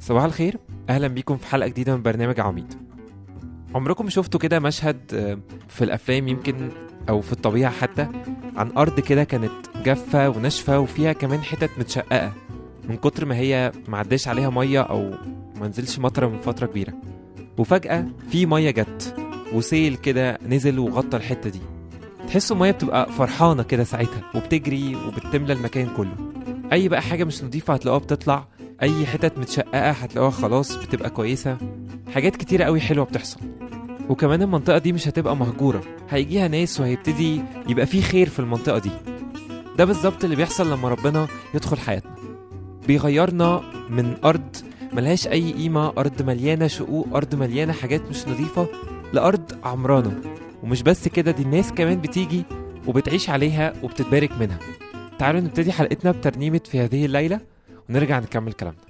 [0.00, 0.58] صباح الخير.
[0.88, 2.74] أهلا بيكم في حلقة جديدة من برنامج عميد.
[3.74, 6.68] عمركم شفتوا كده مشهد آه، في الأفلام يمكن
[7.08, 8.08] أو في الطبيعة حتى
[8.56, 9.52] عن أرض كده كانت
[9.84, 12.32] جافة وناشفة وفيها كمان حتت متشققة
[12.88, 15.14] من كتر ما هي معداش عليها مية أو
[15.60, 16.92] ما نزلش مطرة من فترة كبيرة.
[17.58, 19.14] وفجأة في مية جت
[19.52, 21.60] وسيل كده نزل وغطى الحتة دي.
[22.28, 26.14] تحسوا المية بتبقى فرحانة كده ساعتها وبتجري وبتملى المكان كله.
[26.72, 28.46] أي بقى حاجة مش نظيفه هتلاقوها بتطلع
[28.82, 31.58] أي حتت متشققة هتلاقوها خلاص بتبقى كويسة.
[32.14, 33.40] حاجات كتيرة قوي حلوة بتحصل.
[34.08, 35.82] وكمان المنطقة دي مش هتبقى مهجورة.
[36.10, 38.90] هيجيها ناس وهيبتدي يبقى في خير في المنطقة دي.
[39.78, 42.14] ده بالظبط اللي بيحصل لما ربنا يدخل حياتنا.
[42.86, 44.56] بيغيرنا من أرض
[44.92, 48.68] ملهاش أي قيمة أرض مليانة شقوق أرض مليانة حاجات مش نظيفة
[49.12, 50.20] لأرض عمرانة.
[50.62, 52.42] ومش بس كده دي الناس كمان بتيجي
[52.86, 54.58] وبتعيش عليها وبتتبارك منها.
[55.18, 57.40] تعالوا نبتدي حلقتنا بترنيمة في هذه الليلة.
[57.88, 58.87] ونرجع نكمل كلامنا.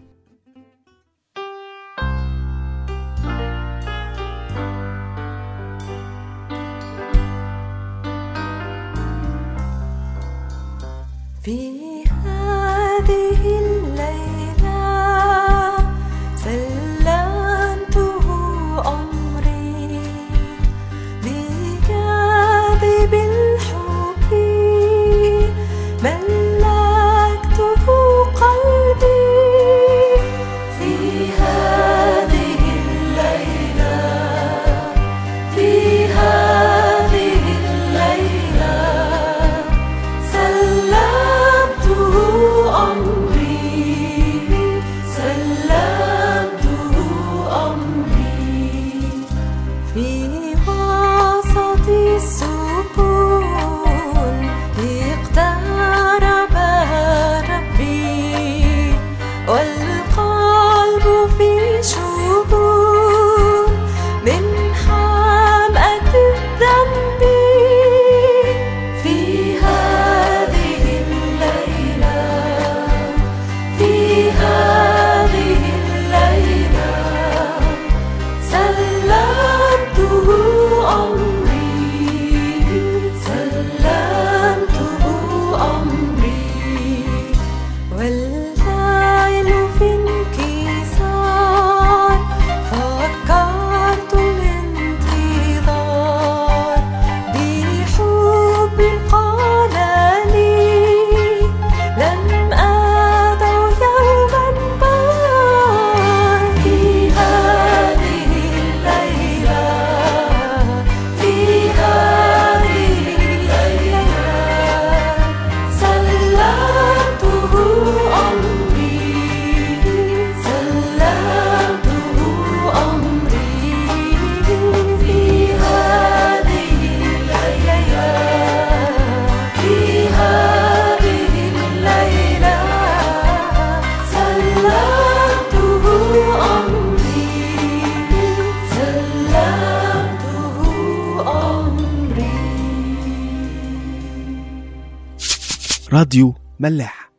[145.98, 147.10] راديو ملاح.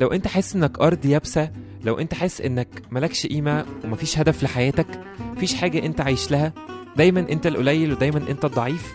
[0.00, 1.50] لو انت حاسس انك أرض يابسة
[1.84, 4.86] لو انت حاسس انك ملكش قيمة ومفيش هدف لحياتك
[5.20, 6.52] مفيش حاجة انت عايش لها
[6.96, 8.92] دايما انت القليل ودايما انت الضعيف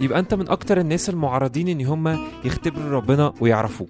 [0.00, 3.88] يبقى انت من أكتر الناس المعرضين إن هم يختبروا ربنا ويعرفوه.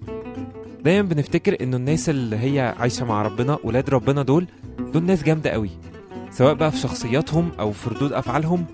[0.83, 4.47] دايما بنفتكر إنه الناس اللي هي عايشة مع ربنا ولاد ربنا دول
[4.93, 5.69] دول ناس جامدة قوي.
[6.31, 8.65] سواء بقى في شخصياتهم أو في ردود أفعالهم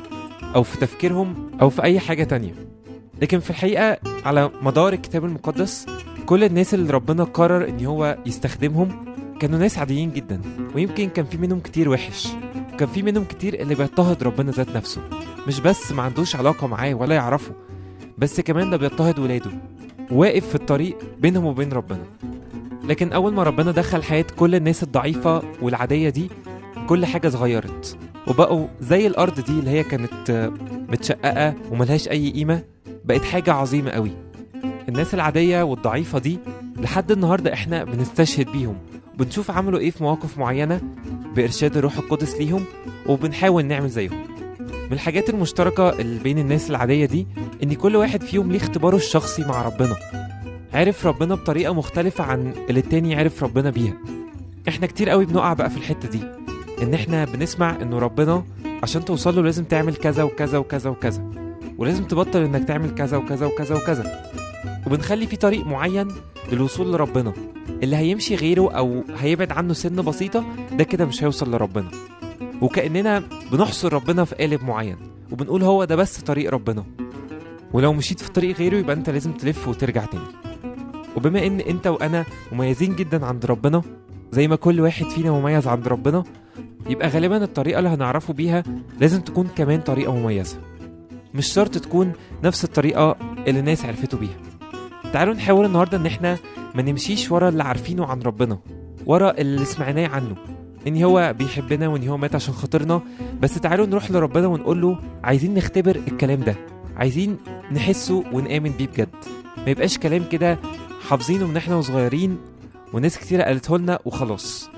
[0.55, 2.74] أو في تفكيرهم أو في أي حاجة تانية.
[3.21, 5.85] لكن في الحقيقة على مدار الكتاب المقدس
[6.25, 9.05] كل الناس اللي ربنا قرر إن هو يستخدمهم
[9.39, 10.41] كانوا ناس عاديين جدا
[10.75, 12.27] ويمكن كان في منهم كتير وحش
[12.79, 15.01] كان في منهم كتير اللي بيضطهد ربنا ذات نفسه
[15.47, 17.51] مش بس ما عندوش علاقة معاه ولا يعرفه
[18.17, 19.51] بس كمان ده بيضطهد ولاده
[20.11, 22.03] واقف في الطريق بينهم وبين ربنا.
[22.83, 26.29] لكن أول ما ربنا دخل حياة كل الناس الضعيفة والعادية دي
[26.87, 27.97] كل حاجة اتغيرت
[28.27, 30.51] وبقوا زي الأرض دي اللي هي كانت
[30.89, 32.63] متشققة وملهاش أي قيمة
[33.05, 34.11] بقت حاجة عظيمة قوي.
[34.89, 36.39] الناس العادية والضعيفة دي
[36.77, 38.77] لحد النهاردة إحنا بنستشهد بيهم
[39.17, 40.81] بنشوف عملوا إيه في مواقف معينة
[41.35, 42.63] بإرشاد الروح القدس ليهم
[43.07, 44.17] وبنحاول نعمل زيهم.
[44.59, 47.27] من الحاجات المشتركة اللي بين الناس العادية دي
[47.63, 49.95] إن كل واحد فيهم ليه اختباره الشخصي مع ربنا.
[50.73, 53.93] عرف ربنا بطريقة مختلفة عن اللي التاني عرف ربنا بيها.
[54.67, 56.19] إحنا كتير قوي بنقع بقى في الحتة دي
[56.81, 58.43] إن إحنا بنسمع إنه ربنا
[58.83, 61.44] عشان توصل له لازم تعمل كذا وكذا وكذا وكذا.
[61.77, 64.31] ولازم تبطل إنك تعمل كذا وكذا وكذا وكذا.
[64.87, 66.07] وبنخلي في طريق معين
[66.51, 67.33] للوصول لربنا.
[67.83, 71.91] اللي هيمشي غيره أو هيبعد عنه سن بسيطة ده كده مش هيوصل لربنا.
[72.61, 74.97] وكأننا بنحصر ربنا في قالب معين.
[75.31, 76.83] وبنقول هو ده بس طريق ربنا.
[77.73, 80.23] ولو مشيت في طريق غيره يبقى أنت لازم تلف وترجع تاني.
[81.15, 83.81] وبما إن أنت وأنا مميزين جدا عند ربنا
[84.31, 86.23] زي ما كل واحد فينا مميز عند ربنا
[86.89, 88.63] يبقى غالبا الطريقة اللي هنعرفه بيها
[88.99, 90.57] لازم تكون كمان طريقة مميزة.
[91.35, 93.15] مش شرط تكون نفس الطريقة
[93.47, 94.37] اللي الناس عرفته بيها.
[95.13, 96.37] تعالوا نحاول النهارده إن إحنا
[96.75, 98.59] ما نمشيش ورا اللي عارفينه عن ربنا
[99.05, 100.35] ورا اللي سمعناه عنه
[100.87, 103.01] إن هو بيحبنا وإن هو مات عشان خاطرنا
[103.41, 106.55] بس تعالوا نروح لربنا ونقول له عايزين نختبر الكلام ده
[106.97, 107.37] عايزين
[107.71, 109.09] نحسه ونآمن بيه بجد.
[109.57, 110.59] ما يبقاش كلام كده
[111.09, 112.37] حافظينه من إحنا وصغيرين
[112.93, 114.69] وناس كتيرة قالته لنا وخلاص.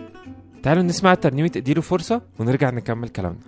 [0.64, 3.40] تعالوا نسمع ترنيمة اديله فرصة ونرجع نكمل كلامنا.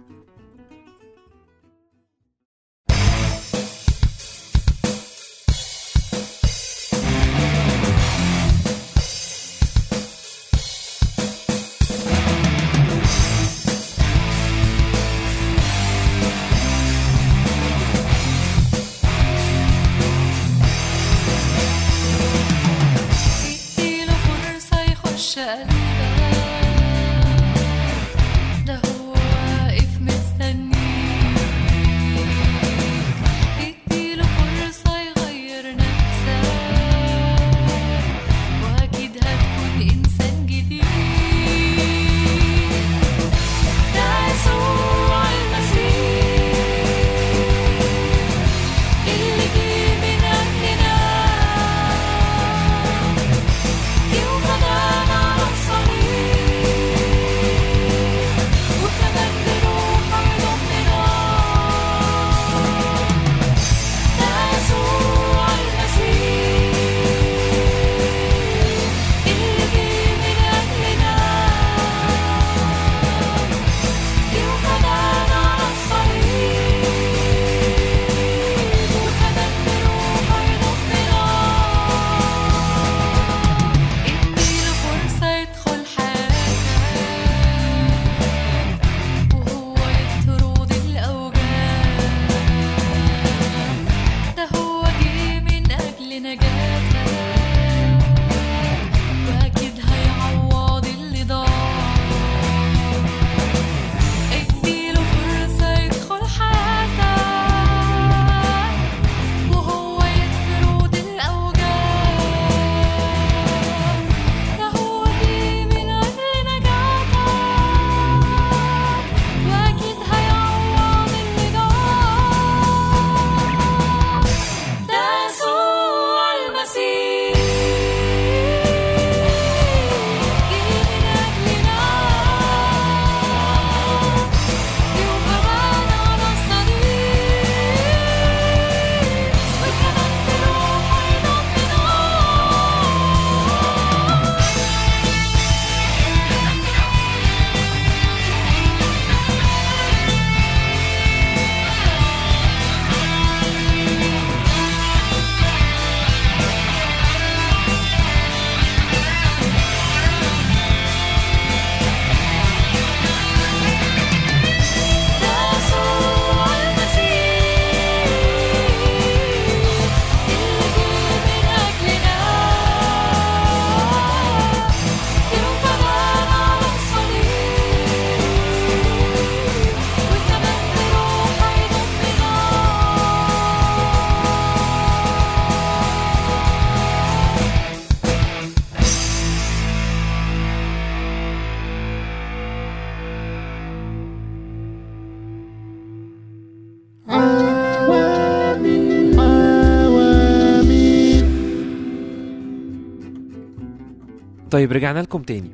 [204.51, 205.51] طيب رجعنا لكم تاني.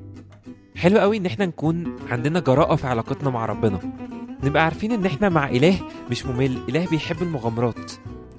[0.76, 3.80] حلو قوي إن إحنا نكون عندنا جراءة في علاقتنا مع ربنا.
[4.44, 5.80] نبقى عارفين إن إحنا مع إله
[6.12, 6.58] مش ممل.
[6.70, 7.92] إله بيحب المغامرات.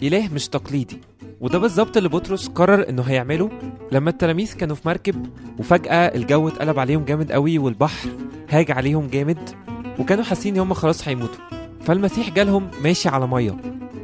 [0.03, 1.01] إله مش تقليدي.
[1.41, 3.51] وده بالظبط اللي بطرس قرر إنه هيعمله.
[3.93, 5.27] لما التلاميذ كانوا في مركب
[5.59, 8.09] وفجأة الجو اتقلب عليهم جامد قوي والبحر
[8.51, 9.51] هاج عليهم جامد
[9.99, 11.45] وكانوا حاسين إن هم خلاص هيموتوا.
[11.81, 13.57] فالمسيح جالهم ماشي على مية.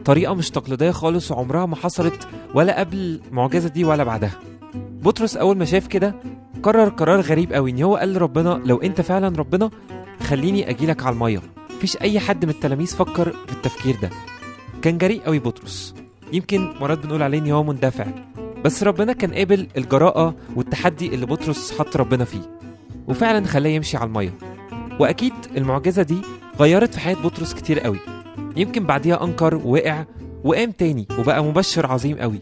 [0.04, 4.32] طريقة مش تقليدية خالص وعمرها ما حصلت ولا قبل المعجزة دي ولا بعدها.
[5.02, 6.14] بطرس أول ما شاف كده
[6.62, 9.71] قرر قرار غريب قوي إن هو قال لربنا لو أنت فعلا ربنا
[10.23, 11.40] خليني اجيلك على المية.
[11.76, 14.11] مفيش أي حد من التلاميذ فكر في التفكير ده.
[14.82, 15.94] كان جريء قوي بطرس.
[16.32, 18.06] يمكن مرات بنقول عليه إن هو مندفع.
[18.64, 22.59] بس ربنا كان قابل الجراءة والتحدي اللي بطرس حط ربنا فيه
[23.09, 24.35] وفعلا خلاه يمشي على المية.
[25.00, 26.18] وأكيد المعجزة دي
[26.61, 27.99] غيرت في حياة بطرس كتير قوي.
[28.56, 30.04] يمكن بعديها أنكر ووقع
[30.44, 32.38] وقام تاني وبقى مبشر عظيم قوي.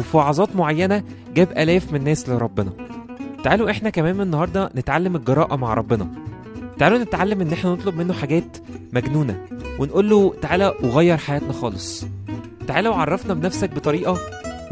[0.00, 1.02] وفي وعظات معينة
[1.38, 2.72] جاب آلاف من الناس لربنا.
[3.44, 6.08] تعالوا إحنا كمان من النهاردة نتعلم الجراءة مع ربنا.
[6.78, 8.56] تعالوا نتعلم إن إحنا نطلب منه حاجات
[8.92, 9.40] مجنونة
[9.78, 12.06] ونقول له تعالى وغير حياتنا خالص.
[12.66, 14.18] تعالى وعرفنا بنفسك بطريقة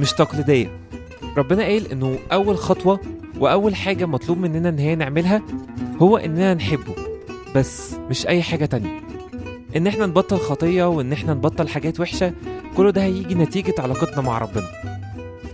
[0.00, 0.70] مش تقليدية.
[1.37, 3.00] ربنا قال إنه أول خطوة
[3.38, 5.42] وأول حاجة مطلوب مننا إن هي نعملها
[6.02, 6.94] هو إننا نحبه
[7.54, 9.00] بس مش أي حاجة تانية.
[9.76, 12.32] إن إحنا نبطل خطية وإن إحنا نبطل حاجات وحشة
[12.76, 14.96] كل ده هيجي نتيجة علاقتنا مع ربنا.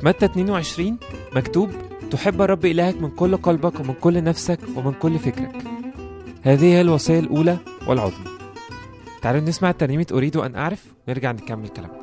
[0.03, 0.99] متى 22
[1.37, 1.71] مكتوب
[2.11, 5.57] تحب الرب إلهك من كل قلبك ومن كل نفسك ومن كل فكرك.
[6.43, 7.57] هذه هي الوصية الأولى
[7.87, 8.27] والعظمى.
[9.23, 10.85] تعالوا نسمع ترنيمة أريد أن أعرف.
[11.09, 12.03] ونرجع نكمل كلامنا.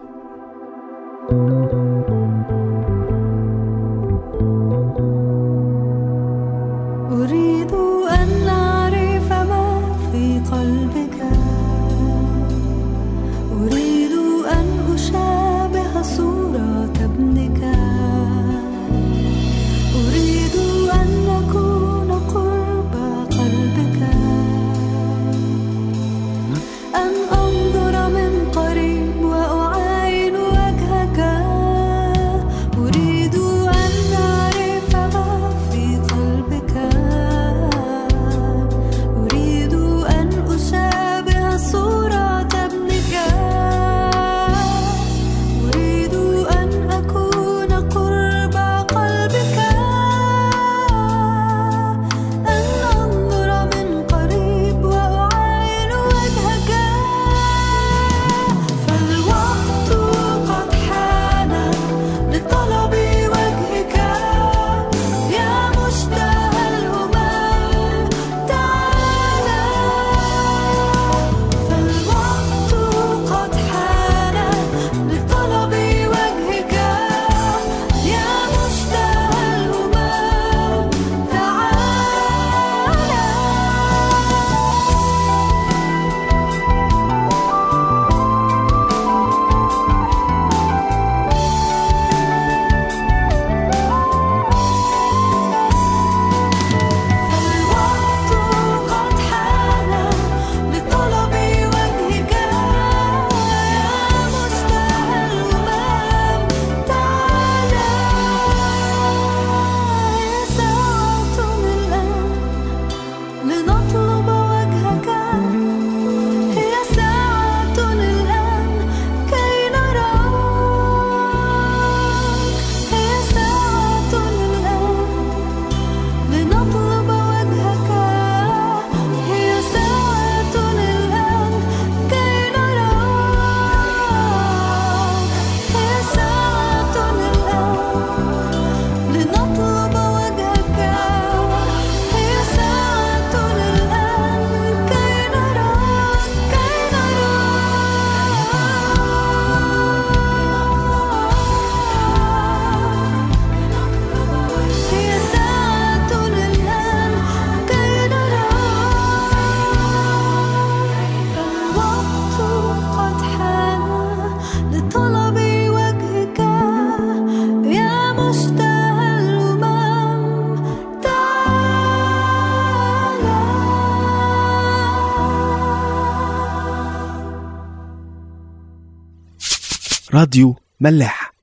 [180.19, 181.33] راديو ملاح.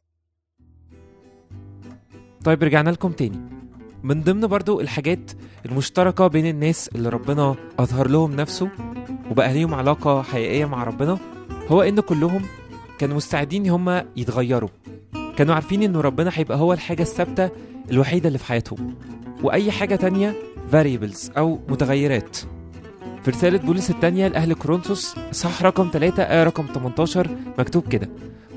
[2.45, 3.40] طيب رجعنا لكم تاني.
[4.02, 5.30] من ضمن برضو الحاجات
[5.66, 8.68] المشتركة بين الناس اللي ربنا أظهر لهم نفسه
[9.30, 11.18] وبقى ليهم علاقة حقيقية مع ربنا
[11.68, 12.42] هو إن كلهم
[12.99, 14.68] كانوا مستعدين إن هما يتغيروا.
[15.37, 17.50] كانوا عارفين إنه ربنا هيبقى هو الحاجة الثابتة
[17.90, 18.95] الوحيدة اللي في حياتهم.
[19.42, 20.35] وأي حاجة تانية
[20.73, 22.37] variables أو متغيرات.
[23.23, 28.09] في رسالة بولس الثانية لأهل كورنثوس صح رقم 3 آية رقم 18 مكتوب كده.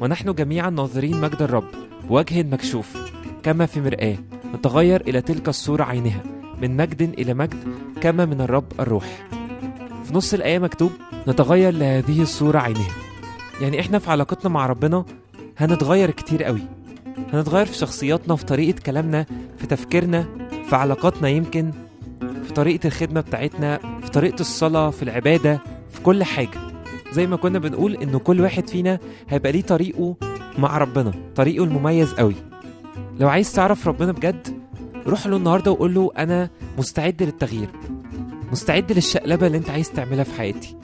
[0.02, 1.68] ونحن جميعا ناظرين مجد الرب
[2.10, 2.98] بوجه مكشوف.
[3.44, 4.16] كما في مرآة
[4.56, 6.24] نتغير إلى تلك الصورة عينها
[6.62, 7.64] من مجد إلى مجد
[8.02, 9.28] كما من الرب الروح.
[10.04, 10.92] في نص الآية مكتوب
[11.28, 12.92] نتغير لهذه الصورة عينها.
[13.62, 15.06] يعني إحنا في علاقتنا مع ربنا
[15.58, 16.62] هنتغير كتير قوي.
[17.34, 19.26] هنتغير في شخصياتنا في طريقة كلامنا
[19.58, 20.26] في تفكيرنا
[20.70, 21.72] في علاقاتنا يمكن
[22.44, 25.60] في طريقة الخدمة بتاعتنا في طريقة الصلاة في العبادة
[25.92, 26.69] في كل حاجة.
[27.12, 29.00] زي ما كنا بنقول إن كل واحد فينا
[29.30, 30.16] هيبقى ليه طريقه
[30.58, 32.36] مع ربنا طريقه المميز قوي.
[33.20, 34.48] لو عايز تعرف ربنا بجد
[35.08, 37.70] روح له النهارده وقول له أنا مستعد للتغيير.
[38.52, 40.76] مستعد للشقلبة اللي أنت عايز تعملها في حياتي.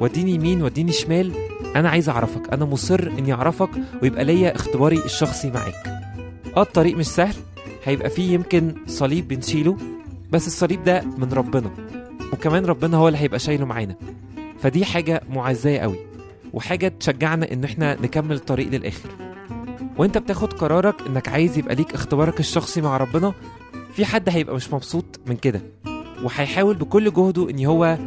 [0.00, 1.32] وديني يمين وديني شمال
[1.76, 3.70] أنا عايز أعرفك أنا مصر إني أعرفك
[4.02, 5.74] ويبقى ليا اختباري الشخصي معاك.
[6.56, 7.34] آه الطريق مش سهل
[7.84, 9.76] هيبقى فيه يمكن صليب بنشيله
[10.30, 11.70] بس الصليب ده من ربنا.
[12.32, 13.94] وكمان ربنا هو اللي هيبقى شايله معانا.
[14.64, 15.96] فدي حاجة معزية قوي
[16.52, 19.08] وحاجة تشجعنا إن إحنا نكمل الطريق للآخر.
[19.98, 23.32] وأنت بتاخد قرارك إنك عايز يبقى ليك اختبارك الشخصي مع ربنا
[23.92, 25.62] في حد هيبقى مش مبسوط من كده
[26.22, 27.98] وهيحاول بكل جهده إن هو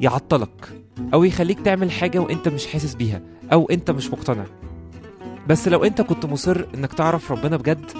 [0.00, 0.68] يعطلك
[1.14, 3.20] أو يخليك تعمل حاجة وأنت مش حاسس بيها
[3.52, 4.44] أو أنت مش مقتنع.
[5.48, 7.90] بس لو أنت كنت مصر إنك تعرف ربنا بجد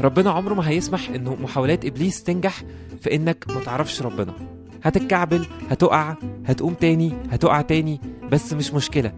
[0.00, 2.62] ربنا عمره ما هيسمح إنه محاولات إبليس تنجح
[3.00, 4.32] في إنك ما تعرفش ربنا.
[4.82, 8.00] هتتكعبل هتقع هتقوم تاني هتقع تاني
[8.32, 9.12] بس مش مشكلة.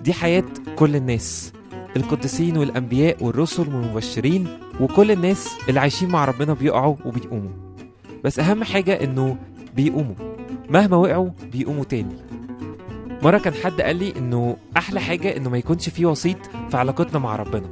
[0.00, 0.44] دي حياة
[0.76, 1.52] كل الناس
[1.96, 4.48] القديسين والأنبياء والرسل والمبشرين
[4.80, 7.50] وكل الناس اللي عايشين مع ربنا بيقعوا وبيقوموا.
[8.24, 9.36] بس أهم حاجة إنه
[9.76, 10.14] بيقوموا.
[10.70, 12.16] مهما وقعوا بيقوموا تاني.
[13.22, 16.36] مرة كان حد قال لي إنه أحلى حاجة إنه ما يكونش فيه وسيط
[16.70, 17.70] في علاقتنا مع ربنا.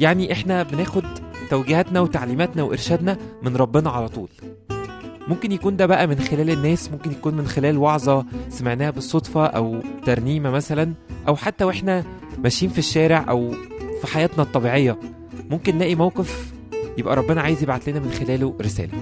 [0.00, 1.04] يعني إحنا بناخد
[1.50, 4.28] توجيهاتنا وتعليماتنا وإرشادنا من ربنا على طول.
[5.28, 9.80] ممكن يكون ده بقى من خلال الناس ممكن يكون من خلال وعظة سمعناها بالصدفة أو
[10.06, 10.92] ترنيمة مثلا
[11.28, 12.04] أو حتى وإحنا
[12.44, 13.54] ماشيين في الشارع أو
[14.00, 14.98] في حياتنا الطبيعية.
[15.50, 16.52] ممكن نلاقي موقف
[16.98, 18.92] يبقى ربنا عايز يبعت لنا من خلاله رسالة.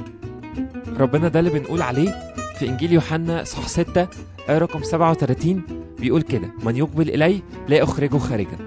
[0.99, 4.09] ربنا ده اللي بنقول عليه في إنجيل يوحنا صح 6
[4.49, 5.63] آية رقم 37
[6.01, 8.59] بيقول كده من يقبل إلي لا أخرجه خارجا.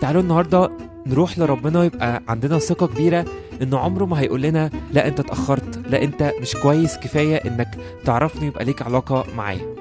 [0.00, 0.70] تعالوا النهاردة
[1.06, 3.24] نروح لربنا يبقى عندنا ثقة كبيرة
[3.62, 8.46] إنه عمره ما هيقول لنا لا أنت اتأخرت لا أنت مش كويس كفاية إنك تعرفني
[8.46, 9.74] يبقى ليك علاقة معايا.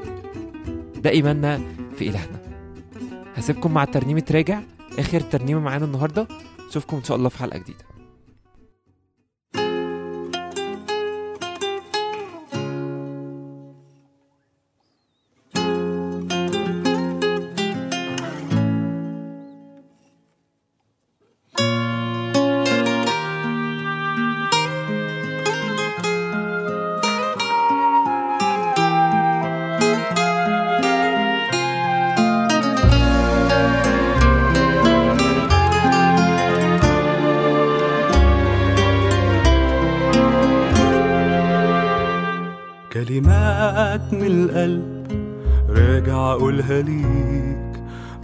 [1.04, 1.62] ده إيماننا
[1.98, 2.40] في إلهنا.
[3.36, 4.60] هسيبكم مع ترنيمه راجع
[5.00, 6.28] آخر ترنيمة معانا النهارده.
[6.70, 7.87] اشوفكم إن شاء الله في حلقة جديدة.
[43.98, 45.08] كلمات من القلب.
[45.70, 47.58] راجع أقولها ليك.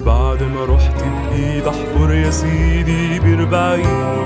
[0.05, 4.23] بعد ما رحت بإيد أحفر يا سيدي بربعين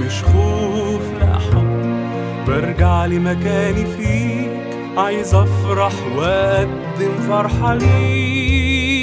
[0.00, 1.88] مش خوف لا حب.
[2.46, 4.50] برجع لمكاني فيك.
[4.96, 9.02] عايز أفرح وأقدم فرحة ليك.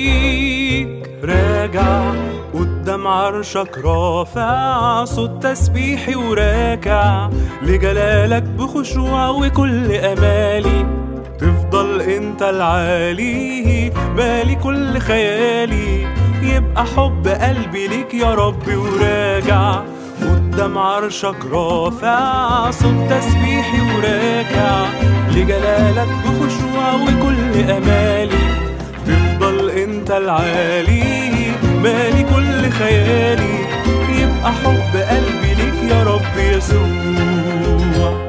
[1.23, 2.11] راجع
[2.53, 7.29] قدام عرشك رافع صوت تسبيحي وراكع.
[7.63, 10.85] لجلالك بخشوع وكل أمالي.
[11.39, 16.07] تفضل انت العالي بالي كل خيالي.
[16.41, 19.81] يبقى حب قلبي ليك يا ربي وراجع.
[20.21, 24.85] قدام عرشك رافع صوت تسبيحي وراكع
[25.29, 28.45] لجلالك بخشوع وكل أمالي.
[29.07, 31.51] تفضل انت العالي
[31.83, 33.59] بالي كل خيالي.
[34.09, 38.24] يبقى حب قلبي ليك يا رب يسوع.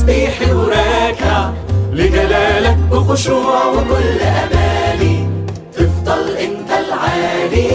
[0.00, 1.50] تسبيحي وراكع
[1.92, 5.28] لجلالك بخشوع وكل أمالي.
[5.72, 7.70] تفضل إنت العالي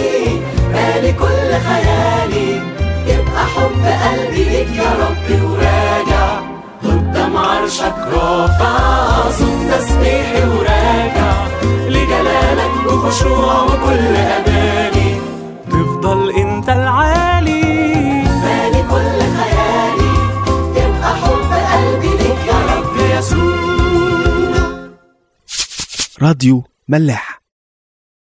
[0.74, 2.62] بالي كل خيالي.
[3.08, 6.40] يبقى حب قلبي ليك يا ربي وراجع.
[6.84, 11.34] قدام عرشك رافع صوت تسبيحي وراجع.
[11.88, 15.22] لجلالك بخشوع وكل أمالي.
[15.70, 17.05] تفضل إنت العالي.
[26.22, 27.35] راديو ملاح.